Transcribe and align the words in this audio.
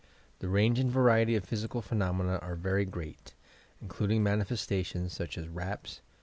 The 0.39 0.47
range 0.49 0.79
and 0.79 0.89
variety 0.91 1.35
of 1.35 1.43
physical 1.45 1.79
phenomena 1.83 2.37
are 2.41 2.55
very 2.55 2.85
great, 2.85 3.35
including 3.83 4.23
manifestations 4.23 5.13
such 5.13 5.37
as: 5.37 5.47
raps. 5.47 6.01